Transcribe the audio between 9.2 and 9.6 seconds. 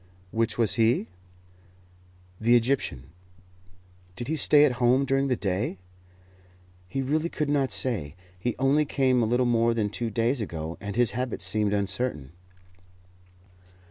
a little